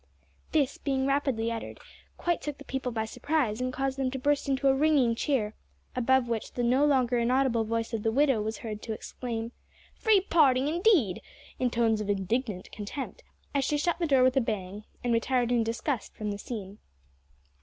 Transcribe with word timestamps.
This, 0.51 0.79
being 0.79 1.05
rapidly 1.05 1.51
uttered, 1.51 1.79
quite 2.17 2.41
took 2.41 2.57
the 2.57 2.63
people 2.65 2.91
by 2.91 3.05
surprise, 3.05 3.61
and 3.61 3.71
caused 3.71 3.99
them 3.99 4.09
to 4.09 4.17
burst 4.17 4.49
into 4.49 4.67
a 4.67 4.73
ringing 4.73 5.13
cheer, 5.13 5.53
above 5.95 6.27
which 6.27 6.53
the 6.53 6.63
no 6.63 6.83
longer 6.83 7.19
inaudible 7.19 7.65
voice 7.65 7.93
of 7.93 8.01
the 8.01 8.11
widow 8.11 8.41
was 8.41 8.57
heard 8.57 8.81
to 8.81 8.93
exclaim 8.93 9.51
"Free 9.93 10.19
parding, 10.19 10.67
indeed!" 10.67 11.21
in 11.59 11.69
tones 11.69 12.01
of 12.01 12.09
indignant 12.09 12.71
contempt, 12.71 13.21
as 13.53 13.63
she 13.63 13.77
shut 13.77 13.99
the 13.99 14.07
door 14.07 14.23
with 14.23 14.35
a 14.35 14.41
bang 14.41 14.85
and 15.03 15.13
retired 15.13 15.51
in 15.51 15.63
disgust 15.63 16.15
from 16.15 16.31
the 16.31 16.39
scene. 16.39 16.79